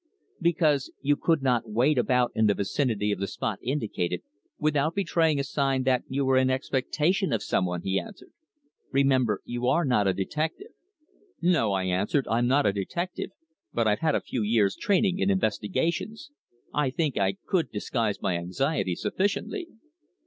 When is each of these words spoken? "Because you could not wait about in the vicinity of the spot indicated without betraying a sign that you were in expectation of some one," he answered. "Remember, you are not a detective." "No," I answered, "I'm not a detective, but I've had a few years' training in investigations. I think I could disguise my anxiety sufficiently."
"Because 0.41 0.91
you 1.03 1.15
could 1.15 1.43
not 1.43 1.69
wait 1.69 1.99
about 1.99 2.31
in 2.33 2.47
the 2.47 2.55
vicinity 2.55 3.11
of 3.11 3.19
the 3.19 3.27
spot 3.27 3.59
indicated 3.61 4.23
without 4.57 4.95
betraying 4.95 5.39
a 5.39 5.43
sign 5.43 5.83
that 5.83 6.01
you 6.07 6.25
were 6.25 6.37
in 6.37 6.49
expectation 6.49 7.31
of 7.31 7.43
some 7.43 7.67
one," 7.67 7.83
he 7.83 7.99
answered. 7.99 8.31
"Remember, 8.91 9.41
you 9.45 9.67
are 9.67 9.85
not 9.85 10.07
a 10.07 10.13
detective." 10.15 10.71
"No," 11.39 11.73
I 11.73 11.83
answered, 11.83 12.27
"I'm 12.27 12.47
not 12.47 12.65
a 12.65 12.73
detective, 12.73 13.29
but 13.75 13.87
I've 13.87 13.99
had 13.99 14.15
a 14.15 14.21
few 14.21 14.41
years' 14.41 14.75
training 14.75 15.19
in 15.19 15.29
investigations. 15.29 16.31
I 16.73 16.89
think 16.89 17.19
I 17.19 17.33
could 17.45 17.69
disguise 17.69 18.19
my 18.23 18.37
anxiety 18.39 18.95
sufficiently." 18.95 19.67